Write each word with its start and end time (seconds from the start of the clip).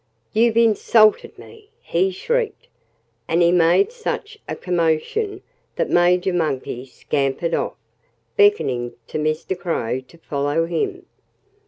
"You've 0.33 0.57
insulted 0.57 1.37
me!" 1.37 1.69
he 1.83 2.09
shrieked. 2.09 2.67
And 3.27 3.43
he 3.43 3.51
made 3.51 3.91
such 3.91 4.39
a 4.49 4.55
commotion 4.55 5.43
that 5.75 5.91
Major 5.91 6.33
Monkey 6.33 6.87
scampered 6.87 7.53
off, 7.53 7.75
beckoning 8.35 8.93
to 9.09 9.19
Mr. 9.19 9.55
Crow 9.55 9.99
to 9.99 10.17
follow 10.17 10.65
him. 10.65 11.05